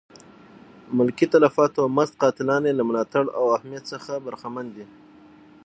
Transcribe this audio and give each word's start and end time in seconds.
ملکي 0.97 1.25
تلفاتو 1.33 1.81
مست 1.95 2.13
قاتلان 2.21 2.61
یې 2.67 2.73
له 2.79 2.83
ملاتړ 2.89 3.23
او 3.37 3.43
حمایت 3.61 3.83
څخه 3.93 4.13
برخمن 4.25 4.65
دي. 4.75 4.85